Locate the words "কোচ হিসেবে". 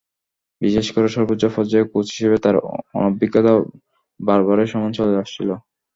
1.91-2.37